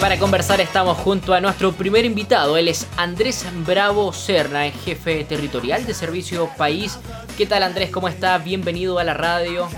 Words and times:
para 0.00 0.18
conversar 0.18 0.62
estamos 0.62 0.96
junto 0.96 1.34
a 1.34 1.40
nuestro 1.42 1.72
primer 1.72 2.06
invitado. 2.06 2.56
Él 2.56 2.68
es 2.68 2.86
Andrés 2.96 3.44
Bravo 3.66 4.14
Serna, 4.14 4.70
jefe 4.70 5.24
territorial 5.24 5.84
de 5.84 5.92
Servicio 5.92 6.48
País. 6.56 6.98
¿Qué 7.36 7.44
tal 7.44 7.62
Andrés? 7.62 7.90
¿Cómo 7.90 8.08
está? 8.08 8.38
Bienvenido 8.38 8.98
a 8.98 9.04
la 9.04 9.12
radio. 9.12 9.68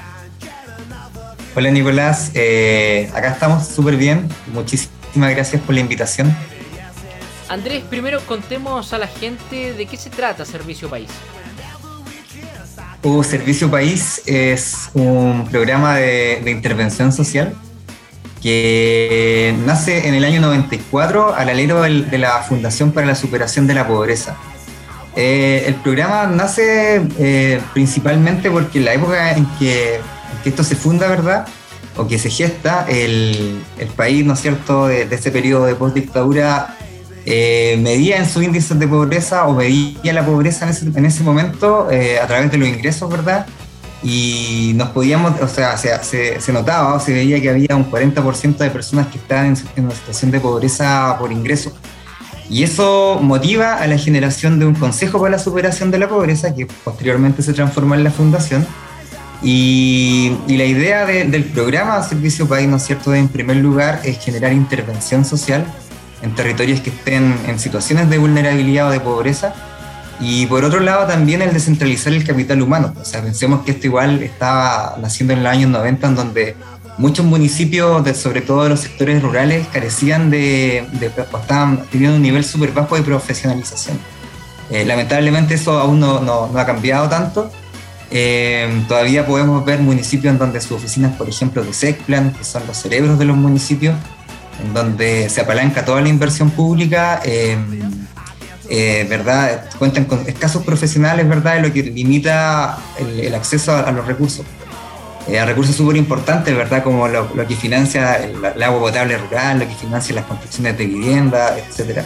Hola 1.56 1.70
Nicolás, 1.70 2.30
eh, 2.34 3.10
acá 3.14 3.30
estamos 3.32 3.66
súper 3.66 3.96
bien. 3.96 4.28
Muchísimas 4.52 5.30
gracias 5.30 5.60
por 5.60 5.74
la 5.74 5.80
invitación. 5.80 6.34
Andrés, 7.48 7.82
primero 7.90 8.20
contemos 8.20 8.92
a 8.92 8.98
la 8.98 9.08
gente 9.08 9.72
de 9.72 9.86
qué 9.86 9.96
se 9.96 10.08
trata 10.08 10.44
Servicio 10.44 10.88
País. 10.88 11.10
Uh, 13.02 13.24
Servicio 13.24 13.68
País 13.68 14.22
es 14.26 14.88
un 14.94 15.48
programa 15.50 15.96
de 15.96 16.48
intervención 16.50 17.12
social 17.12 17.52
que 18.42 19.54
nace 19.64 20.08
en 20.08 20.14
el 20.14 20.24
año 20.24 20.40
94 20.40 21.34
al 21.34 21.48
alero 21.48 21.82
de 21.82 22.18
la 22.18 22.42
Fundación 22.42 22.90
para 22.90 23.06
la 23.06 23.14
Superación 23.14 23.66
de 23.66 23.74
la 23.74 23.86
Pobreza. 23.86 24.36
Eh, 25.14 25.64
el 25.66 25.74
programa 25.76 26.26
nace 26.26 27.06
eh, 27.18 27.60
principalmente 27.74 28.50
porque 28.50 28.78
en 28.78 28.86
la 28.86 28.94
época 28.94 29.32
en 29.32 29.46
que, 29.58 30.00
esto 30.44 30.64
se 30.64 30.74
funda, 30.74 31.06
¿verdad? 31.06 31.46
O 31.96 32.08
que 32.08 32.18
se 32.18 32.30
gesta, 32.30 32.86
el, 32.88 33.62
país, 33.96 34.24
¿no 34.24 34.32
es 34.32 34.40
cierto?, 34.40 34.88
de, 34.88 35.02
ese 35.02 35.30
periodo 35.30 35.66
de 35.66 35.74
postdictadura 35.76 36.76
eh, 37.24 37.78
medía 37.80 38.16
en 38.16 38.28
sus 38.28 38.42
índices 38.42 38.76
de 38.76 38.88
pobreza 38.88 39.46
o 39.46 39.52
medía 39.52 40.12
la 40.12 40.26
pobreza 40.26 40.64
en 40.64 40.70
ese, 40.70 40.86
en 40.86 41.06
ese 41.06 41.22
momento 41.22 41.88
a 42.22 42.26
través 42.26 42.50
de 42.50 42.58
los 42.58 42.68
ingresos, 42.68 43.08
¿verdad? 43.08 43.46
Y 44.02 44.72
nos 44.74 44.88
podíamos, 44.90 45.40
o 45.40 45.48
sea, 45.48 45.76
se, 45.76 46.40
se, 46.40 46.52
notaba 46.52 46.94
o 46.94 47.00
se 47.00 47.12
veía 47.12 47.40
que 47.40 47.50
había 47.50 47.76
un 47.76 47.88
40% 47.90 48.56
de 48.56 48.70
personas 48.70 49.06
que 49.06 49.18
estaban 49.18 49.54
en, 49.76 49.84
una 49.84 49.94
situación 49.94 50.30
de 50.30 50.40
pobreza 50.40 51.16
por 51.18 51.30
ingreso. 51.30 51.72
Y 52.50 52.64
eso 52.64 53.18
motiva 53.22 53.74
a 53.74 53.86
la 53.86 53.96
generación 53.96 54.58
de 54.58 54.66
un 54.66 54.74
Consejo 54.74 55.18
para 55.18 55.30
la 55.30 55.38
Superación 55.38 55.90
de 55.90 55.98
la 55.98 56.08
Pobreza, 56.08 56.54
que 56.54 56.66
posteriormente 56.66 57.42
se 57.42 57.52
transformó 57.52 57.94
en 57.94 58.04
la 58.04 58.10
Fundación. 58.10 58.66
Y, 59.40 60.36
y 60.46 60.56
la 60.56 60.64
idea 60.64 61.06
del 61.06 61.44
programa 61.44 62.02
Servicio 62.02 62.46
País, 62.46 62.68
¿no 62.68 62.76
es 62.76 62.84
cierto?, 62.84 63.14
en 63.14 63.28
primer 63.28 63.56
lugar, 63.56 64.00
es 64.04 64.18
generar 64.18 64.52
intervención 64.52 65.24
social 65.24 65.64
en 66.22 66.34
territorios 66.34 66.80
que 66.80 66.90
estén 66.90 67.36
en 67.46 67.58
situaciones 67.58 68.10
de 68.10 68.18
vulnerabilidad 68.18 68.88
o 68.88 68.90
de 68.90 69.00
pobreza 69.00 69.54
y 70.20 70.46
por 70.46 70.64
otro 70.64 70.80
lado 70.80 71.06
también 71.06 71.42
el 71.42 71.52
descentralizar 71.52 72.12
el 72.12 72.24
capital 72.24 72.62
humano. 72.62 72.94
O 73.00 73.04
sea, 73.04 73.22
pensemos 73.22 73.64
que 73.64 73.72
esto 73.72 73.86
igual 73.86 74.22
estaba 74.22 74.96
naciendo 75.00 75.34
en 75.34 75.42
los 75.42 75.52
años 75.52 75.70
90 75.70 76.06
en 76.06 76.14
donde 76.14 76.56
muchos 76.98 77.24
municipios, 77.24 78.06
sobre 78.16 78.40
todo 78.42 78.64
de 78.64 78.70
los 78.70 78.80
sectores 78.80 79.22
rurales, 79.22 79.66
carecían 79.72 80.30
de, 80.30 80.86
de 80.92 81.06
estaban 81.06 81.84
teniendo 81.90 82.16
un 82.16 82.22
nivel 82.22 82.44
súper 82.44 82.72
bajo 82.72 82.96
de 82.96 83.02
profesionalización. 83.02 83.98
Eh, 84.70 84.84
lamentablemente 84.84 85.54
eso 85.54 85.78
aún 85.78 86.00
no, 86.00 86.20
no, 86.20 86.50
ha 86.58 86.66
cambiado 86.66 87.08
tanto. 87.08 87.50
Eh, 88.10 88.84
todavía 88.88 89.26
podemos 89.26 89.64
ver 89.64 89.80
municipios 89.80 90.32
en 90.32 90.38
donde 90.38 90.60
sus 90.60 90.72
oficinas, 90.72 91.16
por 91.16 91.28
ejemplo, 91.28 91.62
de 91.62 91.72
SECPLAN, 91.72 92.32
que 92.32 92.44
son 92.44 92.66
los 92.66 92.76
cerebros 92.76 93.18
de 93.18 93.24
los 93.24 93.36
municipios, 93.36 93.94
en 94.62 94.74
donde 94.74 95.28
se 95.28 95.40
apalanca 95.40 95.84
toda 95.84 96.00
la 96.00 96.08
inversión 96.08 96.50
pública, 96.50 97.20
eh, 97.24 97.56
eh, 98.74 99.06
¿verdad? 99.06 99.66
Cuentan 99.78 100.06
con 100.06 100.26
escasos 100.26 100.64
profesionales, 100.64 101.28
¿verdad? 101.28 101.60
Lo 101.60 101.70
que 101.70 101.82
limita 101.82 102.78
el, 102.98 103.34
acceso 103.34 103.76
a, 103.76 103.92
los 103.92 104.06
recursos. 104.06 104.46
Eh, 105.28 105.38
a 105.38 105.44
recursos 105.44 105.76
súper 105.76 105.98
importantes, 105.98 106.56
¿verdad? 106.56 106.82
Como 106.82 107.06
lo, 107.06 107.46
que 107.46 107.54
financia 107.54 108.14
el, 108.14 108.62
agua 108.62 108.80
potable 108.80 109.18
rural, 109.18 109.58
lo 109.58 109.68
que 109.68 109.74
financia 109.74 110.14
las 110.14 110.24
construcciones 110.24 110.78
de 110.78 110.86
vivienda, 110.86 111.54
etc. 111.58 112.00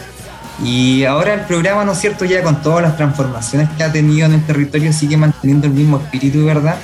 Y 0.61 1.05
ahora 1.05 1.35
el 1.35 1.41
programa, 1.45 1.85
¿no 1.85 1.93
es 1.93 1.99
cierto? 1.99 2.25
Ya 2.25 2.43
con 2.43 2.61
todas 2.61 2.81
las 2.81 2.97
transformaciones 2.97 3.69
que 3.77 3.83
ha 3.83 3.91
tenido 3.93 4.25
en 4.25 4.33
el 4.33 4.45
territorio, 4.45 4.91
sigue 4.91 5.15
manteniendo 5.15 5.67
el 5.67 5.73
mismo 5.73 6.01
espíritu, 6.03 6.43
¿verdad? 6.43 6.75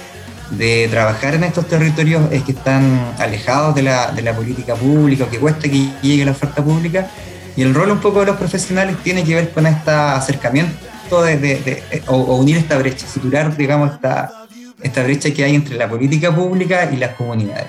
De 0.52 0.88
trabajar 0.90 1.36
en 1.36 1.44
estos 1.44 1.68
territorios 1.68 2.32
es 2.32 2.44
que 2.44 2.54
están 2.54 3.16
alejados 3.20 3.76
de 3.76 3.82
la, 3.82 4.14
de 4.14 4.22
la 4.22 4.34
política 4.34 4.76
pública, 4.76 5.26
que 5.30 5.40
cuesta 5.40 5.64
que 5.64 5.90
llegue 6.02 6.24
la 6.24 6.32
oferta 6.32 6.64
pública, 6.64 7.10
y 7.56 7.62
el 7.62 7.74
rol 7.74 7.92
un 7.92 8.00
poco 8.00 8.22
de 8.22 8.28
los 8.28 8.38
profesionales 8.38 8.98
tiene 9.04 9.24
que 9.24 9.36
ver 9.36 9.52
con 9.52 9.68
este 9.68 9.92
acercamiento 9.92 11.22
de, 11.22 11.84
o, 12.08 12.18
unir 12.38 12.58
esta 12.58 12.78
brecha, 12.78 13.08
suturar, 13.08 13.56
digamos, 13.56 13.94
esta, 13.94 14.48
esta 14.82 15.04
brecha 15.04 15.32
que 15.32 15.44
hay 15.44 15.56
entre 15.56 15.78
la 15.78 15.88
política 15.88 16.34
pública 16.34 16.90
y 16.92 16.98
las 16.98 17.16
comunidades. 17.16 17.68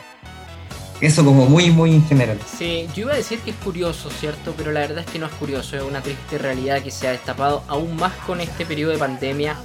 Eso 1.00 1.24
como 1.24 1.46
muy, 1.46 1.70
muy 1.70 1.92
en 1.92 2.06
general. 2.06 2.38
Sí, 2.56 2.88
yo 2.94 3.02
iba 3.02 3.12
a 3.12 3.16
decir 3.16 3.40
que 3.40 3.50
es 3.50 3.56
curioso, 3.56 4.10
¿cierto? 4.10 4.54
Pero 4.56 4.72
la 4.72 4.80
verdad 4.80 5.00
es 5.00 5.06
que 5.06 5.18
no 5.18 5.26
es 5.26 5.32
curioso, 5.32 5.76
es 5.76 5.82
una 5.82 6.00
triste 6.00 6.38
realidad 6.38 6.82
que 6.82 6.90
se 6.90 7.08
ha 7.08 7.10
destapado 7.10 7.62
aún 7.68 7.96
más 7.96 8.12
con 8.26 8.40
este 8.40 8.64
periodo 8.64 8.92
de 8.92 8.98
pandemia, 8.98 9.56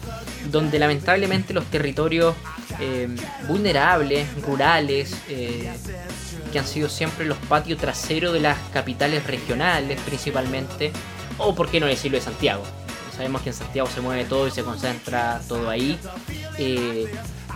donde 0.51 0.79
lamentablemente 0.79 1.53
los 1.53 1.65
territorios 1.65 2.35
eh, 2.79 3.07
vulnerables, 3.47 4.27
rurales, 4.41 5.15
eh, 5.29 5.71
que 6.49 6.59
han 6.59 6.67
sido 6.67 6.89
siempre 6.89 7.25
los 7.25 7.37
patios 7.37 7.79
traseros 7.79 8.33
de 8.33 8.39
las 8.39 8.57
capitales 8.73 9.25
regionales 9.25 9.99
principalmente, 10.01 10.91
o 11.37 11.55
por 11.55 11.69
qué 11.69 11.79
no 11.79 11.85
decirlo 11.85 12.17
de 12.17 12.23
Santiago. 12.23 12.63
Sabemos 13.15 13.41
que 13.41 13.49
en 13.49 13.55
Santiago 13.55 13.89
se 13.89 14.01
mueve 14.01 14.25
todo 14.25 14.47
y 14.47 14.51
se 14.51 14.63
concentra 14.63 15.41
todo 15.47 15.69
ahí. 15.69 15.99
Eh, 16.57 17.11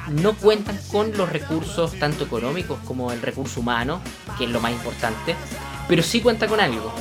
no 0.10 0.34
cuentan 0.34 0.78
con 0.92 1.16
los 1.18 1.30
recursos 1.30 1.98
tanto 2.00 2.26
económicos 2.26 2.78
como 2.86 3.12
el 3.12 3.22
recurso 3.22 3.62
humano, 3.62 4.02
que 4.38 4.44
es 4.46 4.50
lo 4.50 4.60
más 4.60 4.74
importante, 4.74 5.36
pero 5.88 6.04
sí 6.04 6.20
cuenta 6.20 6.48
con 6.48 6.60
algo, 6.60 6.94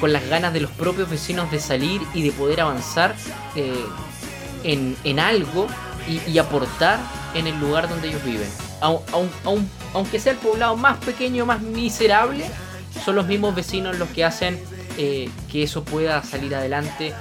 con 0.00 0.12
las 0.12 0.28
ganas 0.28 0.52
de 0.52 0.60
los 0.60 0.70
propios 0.72 1.08
vecinos 1.08 1.50
de 1.50 1.60
salir 1.60 2.02
y 2.12 2.22
de 2.22 2.32
poder 2.32 2.60
avanzar 2.60 3.14
eh, 3.56 3.86
en, 4.62 5.18
algo 5.18 5.66
y 6.06 6.36
aportar 6.36 7.00
en 7.34 7.46
el 7.46 7.58
lugar 7.58 7.88
donde 7.88 8.08
ellos 8.08 8.22
viven 8.24 8.48
aunque 9.94 10.18
sea 10.18 10.32
el 10.32 10.38
poblado 10.38 10.76
más 10.76 10.98
pequeño, 10.98 11.46
más 11.46 11.60
miserable, 11.60 12.44
son 13.04 13.16
los 13.16 13.26
mismos 13.26 13.54
vecinos 13.54 13.98
los 13.98 14.08
que 14.10 14.24
hacen 14.24 14.60
eh, 14.98 15.28
que 15.50 15.62
eso 15.62 15.84
pueda 15.84 16.22
salir 16.22 16.54
adelante 16.54 17.12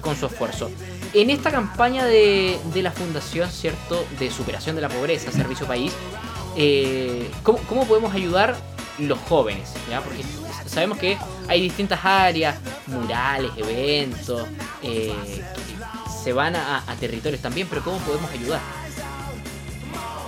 con 0.00 0.16
su 0.16 0.26
esfuerzo. 0.26 0.70
En 1.14 1.30
esta 1.30 1.50
campaña 1.50 2.04
de, 2.04 2.58
la 2.74 2.92
Fundación, 2.92 3.50
¿cierto? 3.50 4.06
De 4.18 4.30
superación 4.30 4.76
de 4.76 4.82
la 4.82 4.88
pobreza, 4.88 5.32
Servicio 5.32 5.66
País, 5.66 5.92
eh, 6.56 7.30
¿cómo, 7.42 7.86
podemos 7.86 8.14
ayudar 8.14 8.54
los 8.98 9.18
jóvenes? 9.20 9.70
Porque 10.04 10.22
sabemos 10.66 10.98
que 10.98 11.16
hay 11.48 11.62
distintas 11.62 12.04
áreas, 12.04 12.56
murales, 12.86 13.50
eventos, 13.56 14.46
eh, 14.82 15.14
se 16.22 16.32
van 16.32 16.56
a 16.56 16.82
territorios 17.00 17.40
también, 17.40 17.66
pero 17.68 17.82
¿cómo 17.82 17.98
podemos 17.98 18.30
ayudar? 18.30 18.60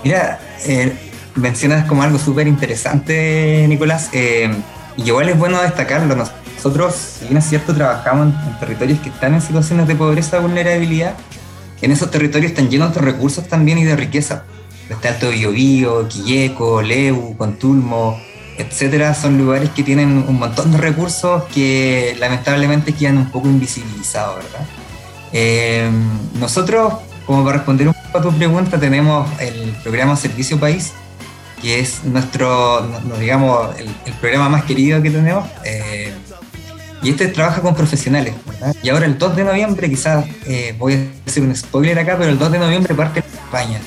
Mira, 0.03 0.39
eh, 0.65 1.10
mencionas 1.35 1.85
como 1.85 2.03
algo 2.03 2.19
súper 2.19 2.47
interesante, 2.47 3.65
Nicolás, 3.67 4.09
eh, 4.13 4.53
y 4.97 5.03
igual 5.03 5.29
es 5.29 5.37
bueno 5.37 5.61
destacarlo. 5.61 6.15
Nosotros, 6.15 6.95
si 6.95 7.25
bien 7.25 7.37
es 7.37 7.45
cierto, 7.45 7.73
trabajamos 7.73 8.33
en, 8.47 8.59
territorios 8.59 8.99
que 8.99 9.09
están 9.09 9.33
en 9.33 9.41
situaciones 9.41 9.87
de 9.87 9.95
pobreza 9.95 10.37
y 10.37 10.41
vulnerabilidad, 10.41 11.15
en 11.81 11.91
esos 11.91 12.11
territorios 12.11 12.51
están 12.51 12.69
llenos 12.69 12.93
de 12.93 13.01
recursos 13.01 13.47
también 13.47 13.77
y 13.77 13.83
de 13.83 13.95
riqueza. 13.95 14.43
Este 14.89 15.07
Alto 15.07 15.29
Biobío, 15.29 16.07
Quilleco, 16.07 16.81
Leu, 16.81 17.35
Contulmo, 17.37 18.19
etcétera, 18.57 19.13
son 19.13 19.37
lugares 19.37 19.69
que 19.71 19.83
tienen 19.83 20.25
un 20.27 20.37
montón 20.37 20.71
de 20.71 20.77
recursos 20.77 21.43
que 21.45 22.15
lamentablemente 22.19 22.93
quedan 22.93 23.17
un 23.17 23.31
poco 23.31 23.47
invisibilizados, 23.47 24.35
¿verdad? 24.35 24.67
Eh, 25.33 25.89
nosotros, 26.39 26.93
como 27.25 27.43
para 27.43 27.57
responder 27.57 27.87
un 27.87 27.95
a 28.13 28.21
tu 28.21 28.31
pregunta, 28.33 28.77
tenemos 28.77 29.29
el 29.39 29.71
programa 29.83 30.15
Servicio 30.15 30.59
País, 30.59 30.91
que 31.61 31.79
es 31.79 32.03
nuestro, 32.03 32.87
digamos, 33.19 33.69
el, 33.77 34.13
programa 34.19 34.49
más 34.49 34.63
querido 34.63 35.01
que 35.01 35.09
tenemos. 35.09 35.47
Eh, 35.63 36.13
y 37.03 37.09
este 37.09 37.27
trabaja 37.27 37.61
con 37.61 37.73
profesionales, 37.73 38.35
¿verdad? 38.45 38.75
Y 38.83 38.89
ahora 38.89 39.05
el 39.05 39.17
2 39.17 39.35
de 39.35 39.43
noviembre, 39.43 39.89
quizás 39.89 40.25
eh, 40.45 40.75
voy 40.77 40.93
a 40.93 41.29
hacer 41.29 41.41
un 41.41 41.55
spoiler 41.55 41.97
acá, 41.97 42.15
pero 42.17 42.29
el 42.29 42.37
2 42.37 42.51
de 42.51 42.59
noviembre 42.59 42.93
parte 42.93 43.23
la 43.25 43.39
campaña. 43.41 43.79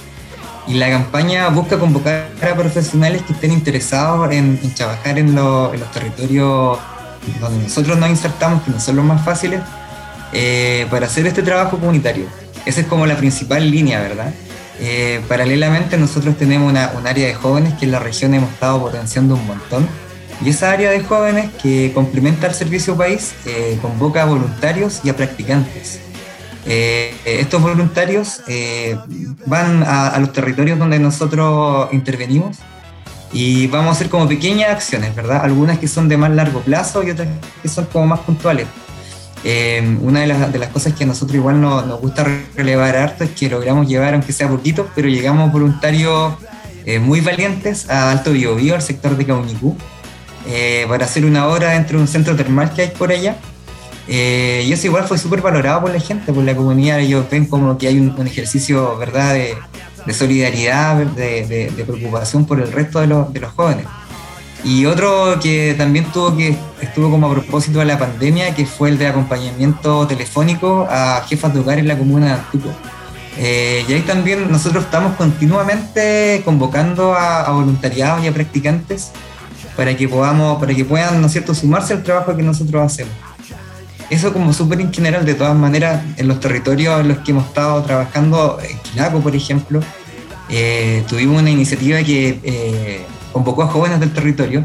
Y 0.67 0.75
la 0.75 0.89
campaña 0.89 1.49
busca 1.51 1.79
convocar 1.79 2.27
a 2.43 2.55
profesionales 2.55 3.23
que 3.23 3.35
estén 3.35 3.53
interesados 3.53 4.33
en, 4.33 4.59
trabajar 4.75 5.19
en, 5.19 5.35
los 5.35 5.91
territorios 5.93 6.79
donde 7.41 7.65
nosotros 7.65 7.99
nos 7.99 8.11
insertamos, 8.11 8.63
que 8.63 8.71
no 8.71 8.81
son 8.81 8.97
los 8.97 9.05
más 9.05 9.25
fáciles, 9.25 9.61
eh, 10.33 10.87
para 10.91 11.07
hacer 11.07 11.27
este 11.27 11.43
trabajo 11.43 11.79
comunitario. 11.79 12.27
Esa 12.67 12.81
es 12.81 12.87
como 12.87 13.07
la 13.07 13.17
principal 13.17 13.71
línea, 13.71 14.01
¿verdad? 14.01 14.33
Eh, 14.81 15.23
paralelamente 15.29 15.97
nosotros 15.97 16.37
tenemos 16.37 16.71
una, 16.71 16.93
un 16.99 17.07
área 17.07 17.27
de 17.27 17.35
jóvenes 17.35 17.75
que 17.75 17.85
en 17.85 17.93
la 17.93 18.01
región 18.01 18.35
hemos 18.35 18.51
estado 18.53 18.81
potenciando 18.81 19.35
un 19.35 19.47
montón. 19.47 19.89
Y 20.45 20.51
esa 20.51 20.73
área 20.73 20.91
de 20.91 21.01
jóvenes 21.01 21.51
que 21.63 21.93
complementa 21.95 22.47
al 22.47 22.55
servicio 22.55 22.97
país 22.97 23.35
eh, 23.47 23.79
convoca 23.81 24.23
a 24.23 24.25
voluntarios 24.27 25.01
y 25.05 25.11
a 25.11 25.17
practicantes. 25.17 26.01
Eh, 26.67 27.15
estos 27.25 27.61
voluntarios 27.61 28.41
van 29.47 29.85
a, 29.87 30.19
los 30.19 30.33
territorios 30.33 30.79
donde 30.79 30.99
nosotros 30.99 31.93
intervenimos 31.93 32.57
Y 33.35 33.67
vamos 33.67 33.89
a 33.89 33.93
hacer 33.93 34.09
como 34.09 34.27
pequeñas 34.27 34.71
acciones, 34.71 35.15
¿verdad? 35.15 35.45
Algunas 35.45 35.79
que 35.79 35.89
son 35.89 36.09
de 36.09 36.17
más 36.17 36.31
largo 36.31 36.61
plazo 36.61 37.03
y 37.03 37.11
otras 37.11 37.29
que 37.63 37.69
son 37.69 37.85
como 37.87 38.07
más 38.07 38.21
puntuales. 38.21 38.67
Eh, 39.47 39.99
una 40.01 40.21
de 40.21 40.27
las, 40.27 40.53
de 40.53 40.59
las, 40.59 40.71
cosas 40.71 40.95
que 40.95 41.05
a 41.05 41.07
nosotros 41.07 41.37
igual 41.37 41.61
nos, 41.61 41.87
nos, 41.87 42.01
gusta 42.01 42.27
relevar 42.57 42.97
harto 42.97 43.25
es 43.25 43.31
que 43.31 43.51
logramos 43.51 43.87
llevar, 43.87 44.15
aunque 44.15 44.33
sea 44.33 44.49
poquito, 44.49 44.89
pero 44.95 45.07
llegamos 45.07 45.53
voluntarios 45.53 46.33
eh, 46.87 46.99
muy 46.99 47.21
valientes 47.21 47.91
a 47.91 48.11
Alto 48.11 48.33
Biobío, 48.33 48.75
al 48.75 48.81
sector 48.81 49.17
de 49.19 49.27
Caunicú, 49.27 49.77
eh, 50.49 50.87
para 50.89 51.05
hacer 51.05 51.27
una 51.27 51.47
obra 51.49 51.73
dentro 51.73 51.99
de 51.99 52.05
un 52.05 52.09
centro 52.09 52.35
termal 52.37 52.73
que 52.73 52.83
hay 52.83 52.89
por 52.89 53.11
allá. 53.11 53.37
y 54.09 54.73
eso 54.73 54.87
igual 54.87 55.05
fue 55.05 55.19
súper 55.19 55.43
valorado 55.43 55.83
por 55.83 55.93
la 55.93 56.01
gente, 56.01 56.33
por 56.33 56.45
la 56.45 56.57
comunidad. 56.57 57.01
Ellos 57.01 57.27
ven 57.31 57.45
como 57.45 57.77
que 57.77 57.89
hay 57.89 57.99
un, 57.99 58.15
un 58.19 58.27
ejercicio, 58.27 58.97
¿verdad?, 58.97 59.35
de, 59.35 59.55
de 60.07 60.13
solidaridad, 60.15 60.97
de, 60.97 61.47
de, 61.47 61.71
de, 61.71 61.85
preocupación 61.85 62.47
por 62.47 62.61
el 62.61 62.73
resto 62.73 63.01
de, 63.01 63.09
los, 63.09 63.33
de 63.33 63.41
los 63.41 63.53
jóvenes. 63.53 63.87
Y 64.65 64.87
otro 64.87 65.39
que 65.43 65.75
también 65.77 66.07
tuvo 66.07 66.37
que, 66.37 66.57
estuvo 66.85 67.11
como 67.11 67.27
a 67.27 67.31
propósito 67.31 67.81
de 67.81 67.85
la 67.85 67.99
pandemia, 67.99 68.55
que 68.55 68.67
fue 68.67 68.89
el 68.89 68.99
de 68.99 69.07
acompañamiento 69.07 70.07
telefónico 70.07 70.87
a 70.91 71.25
jefas 71.29 71.53
de 71.53 71.61
hogar 71.61 71.79
en 71.79 71.89
la 71.89 71.99
comuna 71.99 72.27
de 72.27 72.33
Antuco. 72.33 72.71
Eh, 73.37 73.85
y 73.89 73.93
ahí 73.93 74.03
también 74.03 74.51
nosotros 74.51 74.85
estamos 74.85 75.17
continuamente 75.17 76.43
convocando 76.45 77.15
a, 77.15 77.51
voluntariados 77.51 78.25
y 78.25 78.29
a 78.29 78.33
practicantes 78.33 79.11
para 79.77 79.97
que 79.97 80.09
podamos, 80.09 80.61
para 80.61 80.73
que 80.73 80.85
puedan, 80.85 81.21
¿no 81.21 81.27
es 81.27 81.33
cierto?, 81.33 81.55
sumarse 81.55 81.95
al 81.95 82.03
trabajo 82.03 82.37
que 82.37 82.43
nosotros 82.43 82.81
hacemos. 82.83 83.13
Eso 84.11 84.33
como 84.33 84.53
súper 84.53 84.81
en 84.81 84.93
general, 84.93 85.25
de 85.25 85.35
todas 85.35 85.57
maneras, 85.57 86.03
en 86.17 86.29
los 86.29 86.39
territorios 86.39 87.01
en 87.01 87.09
los 87.09 87.19
que 87.19 87.33
hemos 87.33 87.47
estado 87.47 87.83
trabajando, 87.83 88.59
en 88.63 88.79
Quilaco, 88.79 89.21
por 89.21 89.35
ejemplo, 89.35 89.81
eh, 90.49 91.03
tuvimos 91.09 91.41
una 91.41 91.51
iniciativa 91.51 92.03
que 92.03 92.39
eh, 92.43 93.05
convocó 93.33 93.63
a 93.63 93.67
jóvenes 93.67 93.99
del 93.99 94.13
territorio, 94.13 94.65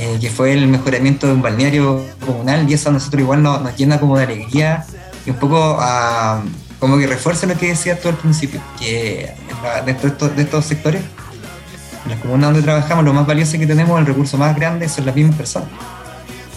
eh, 0.00 0.16
que 0.20 0.30
fue 0.30 0.52
el 0.52 0.68
mejoramiento 0.68 1.26
de 1.26 1.32
un 1.32 1.42
balneario 1.42 2.04
comunal, 2.24 2.70
y 2.70 2.74
eso 2.74 2.90
a 2.90 2.92
nosotros 2.92 3.20
igual 3.20 3.42
nos, 3.42 3.60
nos 3.62 3.76
llena 3.76 3.98
como 3.98 4.16
de 4.16 4.24
alegría 4.24 4.86
y 5.26 5.30
un 5.30 5.36
poco 5.36 5.76
a, 5.80 6.40
como 6.78 6.96
que 6.98 7.08
refuerza 7.08 7.48
lo 7.48 7.56
que 7.56 7.66
decías 7.66 8.00
tú 8.00 8.08
al 8.08 8.14
principio, 8.14 8.60
que 8.78 9.34
dentro 9.84 10.08
de 10.08 10.14
estos, 10.14 10.36
de 10.36 10.42
estos 10.42 10.64
sectores, 10.66 11.02
en 12.04 12.12
las 12.12 12.20
comunas 12.20 12.50
donde 12.50 12.62
trabajamos, 12.62 13.04
lo 13.04 13.12
más 13.12 13.26
valioso 13.26 13.58
que 13.58 13.66
tenemos, 13.66 13.98
el 13.98 14.06
recurso 14.06 14.38
más 14.38 14.54
grande, 14.54 14.88
son 14.88 15.04
las 15.04 15.16
mismas 15.16 15.34
personas. 15.34 15.68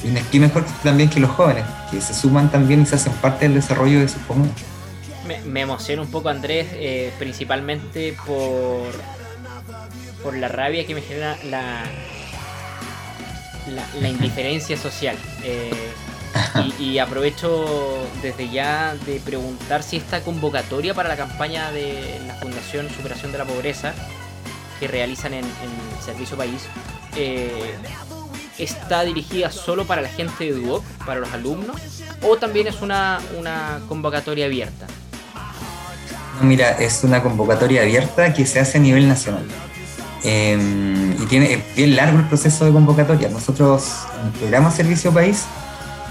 Y 0.03 0.13
qué 0.31 0.39
mejor 0.39 0.63
también 0.83 1.09
que 1.09 1.19
los 1.19 1.31
jóvenes, 1.31 1.65
que 1.89 1.99
se 1.99 2.13
suman 2.13 2.51
también 2.51 2.83
y 2.83 2.85
se 2.85 2.93
hacen 2.93 3.13
parte 3.13 3.45
del 3.45 3.55
desarrollo 3.55 4.01
de 4.01 4.07
sus 4.07 4.21
comunas. 4.23 4.53
Me, 5.27 5.39
me 5.41 5.61
emociona 5.61 6.03
un 6.03 6.11
poco, 6.11 6.29
Andrés, 6.29 6.67
eh, 6.73 7.11
principalmente 7.17 8.15
por, 8.23 8.91
por 10.21 10.37
la 10.37 10.47
rabia 10.47 10.85
que 10.85 10.93
me 10.93 11.01
genera 11.01 11.37
la, 11.49 11.83
la, 13.67 13.85
la 13.99 14.09
indiferencia 14.09 14.77
social. 14.77 15.17
Eh, 15.43 15.71
y, 16.79 16.97
aprovecho 16.99 18.07
desde 18.21 18.49
ya 18.49 18.95
de 19.05 19.19
preguntar 19.19 19.83
si 19.83 19.97
esta 19.97 20.21
convocatoria 20.21 20.93
para 20.93 21.09
la 21.09 21.17
campaña 21.17 21.71
de 21.71 22.19
la 22.25 22.35
Fundación 22.35 22.89
Superación 22.89 23.31
de 23.31 23.37
la 23.37 23.45
Pobreza 23.45 23.93
que 24.79 24.87
realizan 24.87 25.33
en, 25.33 25.45
Servicio 26.03 26.35
País 26.35 26.63
eh, 27.15 27.75
está 28.57 29.03
dirigida 29.03 29.51
solo 29.51 29.85
para 29.85 30.01
la 30.01 30.09
gente 30.09 30.45
de 30.45 30.53
Duoc, 30.53 30.83
para 31.05 31.19
los 31.19 31.31
alumnos, 31.31 31.79
o 32.23 32.37
también 32.37 32.67
es 32.67 32.81
una, 32.81 33.19
una 33.37 33.81
convocatoria 33.87 34.45
abierta. 34.45 34.87
Mira, 36.41 36.71
es 36.71 37.03
una 37.03 37.21
convocatoria 37.21 37.83
abierta 37.83 38.33
que 38.33 38.45
se 38.47 38.59
hace 38.59 38.79
a 38.79 38.81
nivel 38.81 39.07
nacional. 39.07 39.45
Eh, 40.23 41.15
y 41.19 41.25
tiene 41.25 41.53
es 41.53 41.75
bien 41.75 41.95
largo 41.95 42.19
el 42.19 42.25
proceso 42.25 42.65
de 42.65 42.71
convocatoria. 42.71 43.29
Nosotros, 43.29 43.83
en 44.19 44.27
el 44.27 44.33
programa 44.33 44.71
Servicio 44.71 45.11
País, 45.11 45.45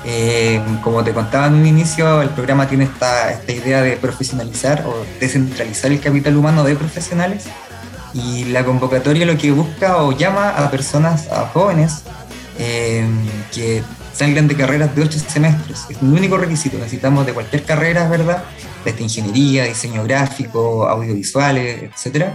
eh, 0.05 0.61
como 0.83 1.05
te 1.05 1.13
contaba 1.13 1.47
en 1.47 1.55
un 1.55 1.67
inicio, 1.67 2.23
el 2.23 2.31
programa 2.31 2.69
tiene 2.69 2.85
esta, 2.85 3.31
esta 3.31 3.53
idea 3.53 3.83
de 3.83 3.97
profesionalizar 3.97 4.85
o 4.87 5.05
descentralizar 5.21 5.93
el 5.93 6.01
capital 6.01 6.37
humano 6.37 6.65
de 6.65 6.75
profesionales. 6.77 7.45
Y 8.13 8.45
la 8.47 8.65
convocatoria 8.65 9.25
lo 9.25 9.39
que 9.39 9.53
busca 9.53 9.99
o 9.99 10.13
llama 10.13 10.51
a 10.51 10.69
personas, 10.71 11.29
a 11.31 11.47
jóvenes, 11.47 12.03
eh, 12.59 13.07
que 13.55 13.83
salgan 14.13 14.49
de 14.49 14.57
carreras 14.57 14.95
de 14.97 15.03
ocho 15.03 15.19
semestres. 15.21 15.87
Es 15.89 16.03
el 16.03 16.09
único 16.09 16.37
requisito. 16.37 16.77
Necesitamos 16.79 17.25
de 17.25 17.33
cualquier 17.33 17.63
carrera, 17.63 18.09
¿verdad? 18.09 18.43
Desde 18.85 19.05
ingeniería, 19.05 19.65
diseño 19.65 20.03
gráfico, 20.03 20.89
audiovisuales, 20.89 21.85
etcétera, 21.85 22.35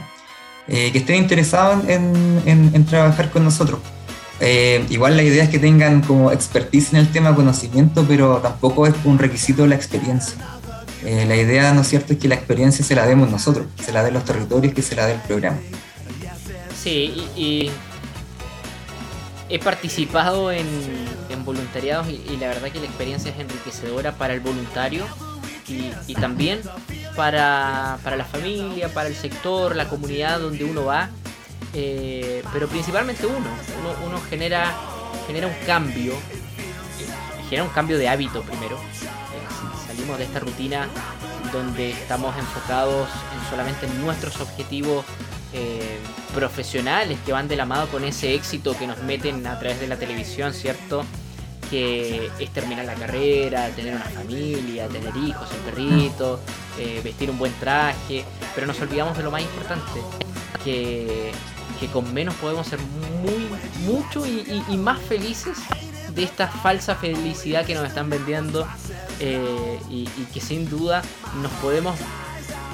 eh, 0.67 0.91
que 0.91 0.97
estén 0.99 1.17
interesados 1.17 1.87
en, 1.87 2.41
en, 2.45 2.85
trabajar 2.85 3.29
con 3.29 3.43
nosotros. 3.43 3.79
Eh, 4.39 4.85
igual 4.89 5.15
la 5.15 5.23
idea 5.23 5.43
es 5.43 5.49
que 5.49 5.59
tengan 5.59 6.01
como 6.01 6.31
expertise 6.31 6.91
en 6.93 6.99
el 6.99 7.11
tema, 7.11 7.35
conocimiento, 7.35 8.05
pero 8.07 8.37
tampoco 8.37 8.87
es 8.87 8.93
un 9.03 9.19
requisito 9.19 9.67
la 9.67 9.75
experiencia. 9.75 10.35
Eh, 11.03 11.25
la 11.27 11.35
idea, 11.35 11.71
¿no 11.73 11.81
es 11.81 11.87
cierto?, 11.87 12.13
es 12.13 12.19
que 12.19 12.27
la 12.27 12.35
experiencia 12.35 12.83
se 12.83 12.95
la 12.95 13.05
demos 13.05 13.29
nosotros, 13.29 13.67
se 13.83 13.91
la 13.91 14.03
den 14.03 14.15
los 14.15 14.25
territorios, 14.25 14.73
que 14.73 14.81
se 14.81 14.95
la 14.95 15.05
dé 15.05 15.13
el 15.13 15.21
programa. 15.21 15.57
Sí, 16.83 17.29
y, 17.35 17.41
y 17.41 17.71
he 19.49 19.59
participado 19.59 20.51
en, 20.51 20.65
en 21.29 21.45
voluntariados 21.45 22.07
y, 22.09 22.37
la 22.37 22.47
verdad 22.47 22.69
que 22.69 22.79
la 22.79 22.85
experiencia 22.85 23.31
es 23.31 23.39
enriquecedora 23.39 24.13
para 24.13 24.33
el 24.33 24.39
voluntario 24.39 25.05
y 26.07 26.13
también 26.15 26.61
para, 27.15 27.97
para, 28.03 28.15
la 28.15 28.25
familia, 28.25 28.89
para 28.89 29.09
el 29.09 29.15
sector, 29.15 29.75
la 29.75 29.87
comunidad 29.87 30.39
donde 30.39 30.63
uno 30.63 30.85
va, 30.85 31.09
eh, 31.73 32.43
pero 32.53 32.67
principalmente 32.67 33.25
uno. 33.25 33.49
Uno, 33.79 34.07
uno 34.07 34.21
genera, 34.29 34.73
genera 35.27 35.47
un 35.47 35.55
cambio, 35.65 36.13
genera 37.49 37.63
un 37.63 37.69
cambio 37.69 37.97
de 37.97 38.07
hábito 38.07 38.41
primero. 38.41 38.77
Eh, 38.77 39.87
salimos 39.87 40.17
de 40.17 40.25
esta 40.25 40.39
rutina 40.39 40.87
donde 41.51 41.91
estamos 41.91 42.37
enfocados 42.37 43.07
en 43.33 43.49
solamente 43.49 43.85
en 43.85 44.01
nuestros 44.01 44.39
objetivos 44.41 45.05
eh, 45.53 45.99
profesionales 46.33 47.17
que 47.25 47.31
van 47.31 47.47
de 47.47 47.55
la 47.55 47.65
mano 47.65 47.87
con 47.87 48.03
ese 48.03 48.33
éxito 48.33 48.77
que 48.77 48.87
nos 48.87 49.01
meten 49.03 49.47
a 49.47 49.57
través 49.57 49.79
de 49.79 49.87
la 49.87 49.95
televisión, 49.95 50.53
¿cierto? 50.53 51.05
Que 51.69 52.29
es 52.39 52.49
terminar 52.51 52.83
la 52.85 52.95
carrera, 52.95 53.69
tener 53.69 53.95
una 53.95 54.03
familia, 54.03 54.87
tener 54.87 55.15
hijos, 55.15 55.47
el 55.51 55.59
perrito, 55.71 56.41
eh, 56.77 57.01
vestir 57.03 57.29
un 57.29 57.37
buen 57.37 57.53
traje, 57.59 58.25
pero 58.53 58.67
nos 58.67 58.79
olvidamos 58.81 59.17
de 59.17 59.23
lo 59.23 59.31
más 59.31 59.41
importante, 59.41 60.01
que, 60.63 61.31
con 61.93 62.11
menos 62.13 62.33
podemos 62.35 62.65
ser 62.65 62.79
muy, 62.79 63.47
mucho 63.85 64.25
y, 64.25 64.63
y, 64.69 64.77
más 64.77 64.99
felices 64.99 65.57
de 66.15 66.23
esta 66.23 66.47
falsa 66.47 66.95
felicidad 66.95 67.65
que 67.65 67.75
nos 67.75 67.85
están 67.85 68.09
vendiendo 68.09 68.65
eh, 69.19 69.79
y, 69.89 70.05
que 70.33 70.41
sin 70.41 70.69
duda 70.69 71.01
nos 71.41 71.51
podemos 71.53 71.95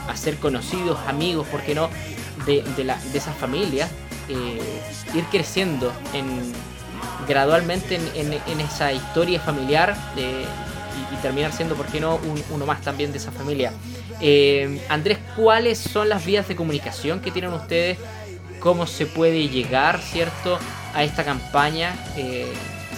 hacer 0.07 0.37
conocidos, 0.37 0.97
amigos, 1.07 1.47
¿por 1.47 1.61
qué 1.61 1.75
no? 1.75 1.89
de, 2.45 2.63
de, 2.75 2.83
la, 2.83 2.97
de 2.97 3.17
esa 3.17 3.33
familia, 3.33 3.87
eh, 4.29 4.81
ir 5.13 5.23
creciendo 5.25 5.91
en, 6.13 6.53
gradualmente 7.27 7.95
en, 8.15 8.33
en, 8.33 8.59
esa 8.61 8.91
historia 8.91 9.39
familiar 9.39 9.95
eh, 10.17 10.45
y, 11.11 11.15
y, 11.15 11.17
terminar 11.21 11.53
siendo, 11.53 11.75
¿por 11.75 11.85
qué 11.87 11.99
no?, 11.99 12.15
un, 12.15 12.43
uno 12.49 12.65
más 12.65 12.81
también 12.81 13.11
de 13.11 13.17
esa 13.19 13.31
familia. 13.31 13.71
Eh, 14.21 14.79
Andrés, 14.87 15.17
¿cuáles 15.35 15.79
son 15.79 16.09
las 16.09 16.25
vías 16.25 16.47
de 16.47 16.55
comunicación 16.55 17.19
que 17.21 17.31
tienen 17.31 17.53
ustedes? 17.53 17.97
¿Cómo 18.59 18.85
se 18.85 19.07
puede 19.07 19.49
llegar, 19.49 19.99
cierto, 19.99 20.59
a 20.93 21.03
esta 21.03 21.23
campaña? 21.23 21.95
Eh, 22.15 22.51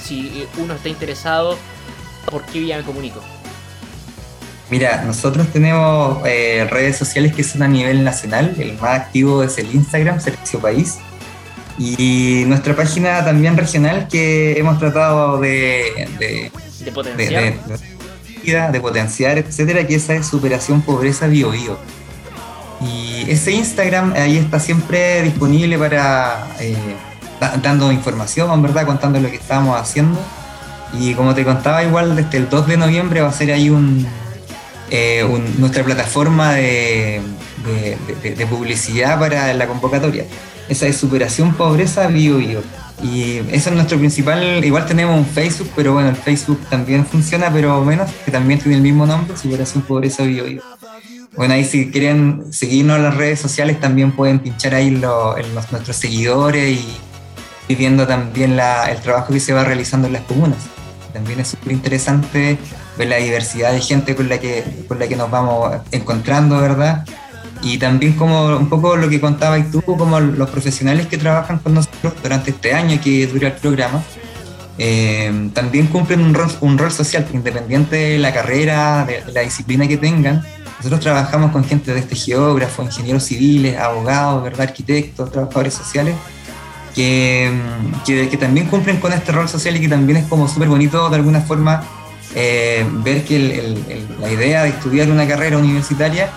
si 0.04 0.46
uno 0.58 0.74
está 0.74 0.90
interesado, 0.90 1.58
¿por 2.30 2.44
qué 2.44 2.60
vía 2.60 2.78
me 2.78 2.84
comunico? 2.84 3.22
Mira, 4.70 5.04
nosotros 5.04 5.48
tenemos 5.54 6.20
eh, 6.26 6.68
redes 6.70 6.98
sociales 6.98 7.34
que 7.34 7.44
son 7.44 7.64
a 7.64 7.68
nivel 7.68 8.04
nacional. 8.04 8.56
El 8.58 8.74
más 8.74 9.02
activo 9.02 9.44
es 9.44 9.58
el 9.58 9.74
Instagram, 9.74 10.20
Servicio 10.20 10.60
País. 10.60 10.98
Y 11.78 12.44
nuestra 12.48 12.76
página 12.76 13.24
también 13.24 13.58
regional 13.58 14.08
que 14.08 14.58
hemos 14.60 14.78
tratado 14.78 15.40
de, 15.40 16.08
de, 16.20 16.52
de 16.84 16.92
potenciar. 16.92 17.44
De, 17.66 17.94
de, 18.44 18.82
potenciar, 18.82 19.38
etcétera, 19.38 19.88
que 19.88 19.96
esa 19.96 20.14
es 20.14 20.28
Superación 20.28 20.82
Pobreza 20.82 21.28
Bio 21.28 21.52
Bio. 21.52 21.78
Y 22.82 23.30
ese 23.30 23.52
Instagram 23.52 24.14
ahí 24.14 24.38
está 24.38 24.60
siempre 24.60 25.22
disponible 25.24 25.78
para 25.78 26.48
eh, 26.60 26.76
dando 27.62 27.92
información, 27.92 28.62
¿verdad? 28.62 28.86
Contando 28.86 29.20
lo 29.20 29.30
que 29.30 29.38
estamos 29.38 29.80
haciendo. 29.80 30.20
Y 31.00 31.14
como 31.14 31.34
te 31.34 31.44
contaba, 31.44 31.84
igual 31.84 32.16
desde 32.16 32.38
el 32.38 32.50
2 32.50 32.68
de 32.68 32.78
noviembre 32.78 33.22
va 33.22 33.30
a 33.30 33.34
ser 33.34 33.52
ahí 33.52 33.70
un, 33.70 34.06
eh, 34.92 35.26
nuestra 35.58 35.84
plataforma 35.84 36.54
de, 36.54 37.22
de, 38.22 38.48
publicidad 38.48 39.18
para 39.18 39.54
la 39.54 39.68
convocatoria. 39.68 40.26
Esa 40.70 40.86
es 40.88 40.98
Superación 40.98 41.54
Pobreza 41.54 42.08
Bio 42.08 42.38
Bio. 42.38 42.62
Y 43.04 43.40
eso 43.52 43.70
es 43.70 43.76
nuestro 43.76 43.98
principal, 44.00 44.64
igual 44.64 44.86
tenemos 44.86 45.18
un 45.18 45.26
Facebook, 45.26 45.70
pero 45.76 45.94
bueno, 45.94 46.10
el 46.10 46.16
Facebook 46.16 46.60
también 46.70 47.06
funciona, 47.06 47.52
pero 47.52 47.84
menos, 47.84 48.10
que 48.24 48.32
también 48.32 48.60
tiene 48.62 48.78
el 48.78 48.82
mismo 48.82 49.06
nombre, 49.06 49.36
Superación 49.36 49.84
Pobreza 49.84 50.24
Bio 50.24 50.46
Bio. 50.46 50.62
Bueno, 51.36 51.56
ahí 51.56 51.66
si 51.66 51.92
quieren 51.92 52.54
seguirnos 52.54 52.98
en 52.98 53.04
las 53.04 53.18
redes 53.18 53.40
sociales 53.40 53.80
también 53.80 54.12
pueden 54.12 54.40
pinchar 54.40 54.76
ahí 54.76 54.92
los, 54.92 55.36
nuestros 55.72 55.98
seguidores 55.98 56.80
y, 57.68 57.76
viendo 57.76 58.06
también 58.06 58.52
el 58.52 59.02
trabajo 59.02 59.34
que 59.34 59.40
se 59.40 59.52
va 59.52 59.64
realizando 59.64 60.08
en 60.08 60.14
las 60.14 60.22
comunas. 60.24 60.60
También 61.12 61.40
es 61.40 61.50
súper 61.50 61.72
interesante 61.74 62.58
ver 62.98 63.08
la 63.08 63.18
diversidad 63.18 63.74
de 63.74 63.82
gente 63.82 64.16
con 64.16 64.30
la 64.30 64.40
que, 64.40 64.64
con 64.88 65.00
la 65.00 65.08
que 65.08 65.16
nos 65.16 65.30
vamos 65.30 65.74
encontrando, 65.92 66.62
¿verdad? 66.62 67.04
Y 67.64 67.78
también 67.78 68.14
como 68.14 68.58
un 68.58 68.68
poco 68.68 68.98
lo 68.98 69.10
que 69.10 69.22
contabas 69.22 69.72
tú, 69.72 69.82
como 69.82 70.20
los 70.20 70.50
profesionales 70.50 71.08
que 71.08 71.18
trabajan 71.18 71.60
con 71.60 71.74
nosotros 71.74 72.14
durante 72.22 72.52
este 72.52 72.74
año 72.74 73.00
que 73.02 73.26
dura 73.28 73.48
el 73.48 73.54
programa, 73.54 74.04
eh, 74.78 75.50
también 75.54 75.88
cumplen 75.88 76.22
un 76.22 76.34
rol, 76.34 76.52
un 76.62 76.78
rol 76.78 76.92
social, 76.92 77.26
independiente 77.32 77.96
de 77.96 78.20
la 78.20 78.34
carrera, 78.34 79.06
de, 79.06 79.24
la 79.32 79.42
disciplina 79.42 79.88
que 79.88 79.98
tengan. 79.98 80.44
Nosotros 80.78 81.00
trabajamos 81.00 81.52
con 81.52 81.64
gente 81.64 81.94
de 81.94 82.00
este 82.00 82.16
geógrafos, 82.16 82.86
ingenieros 82.86 83.24
civiles, 83.24 83.78
abogados, 83.78 84.44
¿verdad? 84.44 84.62
arquitectos, 84.62 85.32
trabajadores 85.32 85.74
sociales, 85.74 86.16
que, 86.94 87.50
que, 88.06 88.38
también 88.38 88.68
cumplen 88.68 88.98
con 88.98 89.14
este 89.14 89.32
rol 89.32 89.48
social 89.48 89.76
y 89.78 89.80
que 89.80 89.88
también 89.88 90.18
es 90.18 90.26
como 90.26 90.48
súper 90.48 90.68
bonito 90.68 91.10
de 91.10 91.16
alguna 91.16 91.42
forma 91.42 91.84
eh, 92.36 92.86
ver 93.04 93.24
que 93.24 93.78
la 94.20 94.32
idea 94.32 94.64
de 94.64 94.70
estudiar 94.70 95.10
una 95.10 95.28
carrera 95.28 95.58
universitaria 95.58 96.30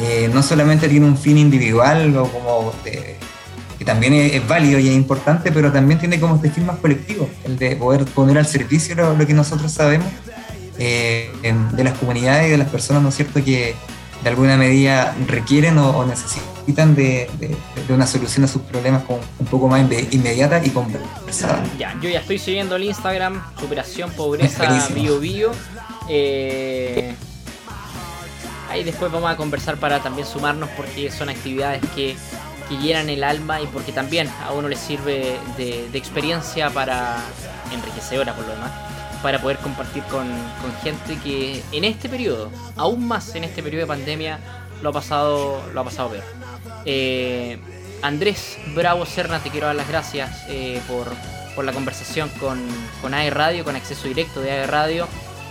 eh, 0.00 0.30
no 0.32 0.42
solamente 0.42 0.88
tiene 0.88 1.06
un 1.06 1.16
fin 1.16 1.38
individual 1.38 2.16
o 2.16 2.28
como 2.28 2.72
que 2.82 3.18
también 3.88 4.12
es, 4.12 4.46
válido 4.46 4.78
y 4.78 4.88
es 4.88 4.94
importante, 4.94 5.50
pero 5.50 5.72
también 5.72 5.98
tiene 5.98 6.20
como 6.20 6.36
este 6.36 6.50
fin 6.50 6.66
más 6.66 6.76
colectivo, 6.76 7.26
el 7.44 7.56
de 7.58 7.74
poder 7.74 8.04
poner 8.04 8.36
al 8.36 8.46
servicio 8.46 8.94
lo, 8.94 9.26
que 9.26 9.32
nosotros 9.32 9.72
sabemos 9.72 10.08
eh, 10.78 11.30
de 11.42 11.84
las 11.84 11.96
comunidades 11.96 12.48
y 12.48 12.50
de 12.50 12.58
las 12.58 12.68
personas, 12.68 13.02
¿no 13.02 13.08
es 13.08 13.14
cierto?, 13.14 13.42
que 13.42 13.74
de 14.22 14.28
alguna 14.28 14.58
medida 14.58 15.16
requieren 15.26 15.78
o, 15.78 16.04
necesitan 16.04 16.94
de, 16.94 17.30
una 17.88 18.06
solución 18.06 18.44
a 18.44 18.48
sus 18.48 18.62
problemas 18.62 19.04
con, 19.04 19.20
un 19.38 19.46
poco 19.46 19.68
más 19.68 19.80
inmediata 20.10 20.60
y 20.62 20.70
conversada. 20.70 21.64
Ya, 21.78 21.96
yo 22.02 22.10
ya 22.10 22.20
estoy 22.20 22.38
siguiendo 22.38 22.76
el 22.76 22.84
Instagram, 22.84 23.40
Superación 23.58 24.10
Pobreza 24.16 24.86
Bio 24.94 25.18
Bio. 25.18 25.52
Eh, 26.10 27.14
ahí 28.68 28.84
después 28.84 29.10
vamos 29.10 29.30
a 29.30 29.36
conversar 29.36 29.76
para 29.76 30.00
también 30.00 30.26
sumarnos 30.26 30.68
porque 30.70 31.10
son 31.10 31.28
actividades 31.28 31.82
que, 31.94 32.16
llenan 32.82 33.08
el 33.08 33.24
alma 33.24 33.62
y 33.62 33.66
porque 33.66 33.92
también 33.92 34.28
a 34.44 34.52
uno 34.52 34.68
le 34.68 34.76
sirve 34.76 35.38
de, 35.56 35.88
de 35.90 35.98
experiencia 35.98 36.68
para 36.68 37.16
enriquecedora 37.72 38.34
por 38.34 38.44
lo 38.44 38.52
demás 38.52 38.70
para 39.22 39.40
poder 39.40 39.58
compartir 39.58 40.02
con, 40.04 40.28
gente 40.82 41.18
que 41.22 41.62
en 41.72 41.84
este 41.84 42.08
periodo, 42.08 42.50
aún 42.76 43.06
más 43.06 43.34
en 43.34 43.44
este 43.44 43.62
periodo 43.62 43.82
de 43.82 43.86
pandemia, 43.86 44.38
lo 44.82 44.90
ha 44.90 44.92
pasado, 44.92 45.62
lo 45.72 45.80
ha 45.80 45.84
pasado 45.84 46.10
peor. 46.10 46.24
Eh, 46.84 47.58
Andrés 48.02 48.58
Bravo 48.74 49.04
Serna, 49.06 49.40
te 49.40 49.50
quiero 49.50 49.66
dar 49.66 49.76
las 49.76 49.88
gracias 49.88 50.44
eh, 50.48 50.80
por, 50.86 51.12
la 51.64 51.72
conversación 51.72 52.28
con, 52.38 52.60
con 53.02 53.14
AE 53.14 53.30
Radio, 53.30 53.64
con 53.64 53.74
acceso 53.74 54.06
directo 54.06 54.40
de 54.40 54.52
AE 54.52 54.66
Radio 54.68 55.08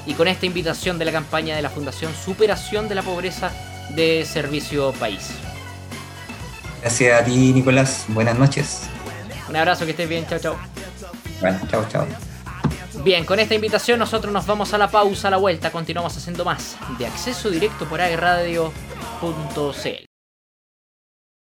y 0.08 0.14
con 0.14 0.28
esta 0.28 0.46
invitación 0.46 0.98
de 0.98 1.06
la 1.06 1.12
campaña 1.12 1.56
de 1.56 1.62
la 1.62 1.70
Fundación 1.70 2.14
Superación 2.16 2.90
de 2.90 2.96
la 2.96 3.04
Pobreza 3.04 3.52
de 3.90 4.26
Servicio 4.26 4.94
País. 4.94 5.30
Gracias 6.82 7.22
a 7.22 7.26
ti, 7.26 7.54
Nicolás. 7.54 8.06
Buenas 8.08 8.38
noches. 8.38 8.84
Un 9.50 9.56
abrazo, 9.56 9.86
que 9.86 9.92
estés 9.92 10.10
bien. 10.10 10.26
Chao, 10.28 10.40
chao. 10.40 10.58
Bueno, 11.42 11.60
chao, 11.70 11.86
chao. 11.90 12.08
Bien, 13.04 13.26
con 13.26 13.40
esta 13.40 13.54
invitación 13.54 14.00
nosotros 14.00 14.34
nos 14.34 14.46
vamos 14.46 14.74
a 14.74 14.78
la 14.78 14.90
pausa, 14.90 15.28
a 15.28 15.32
la 15.32 15.38
vuelta, 15.38 15.72
continuamos 15.72 16.18
haciendo 16.18 16.44
más 16.44 16.76
de 16.98 17.06
acceso 17.06 17.50
directo 17.50 17.86
por 17.86 18.02
agradio.cl. 18.02 20.07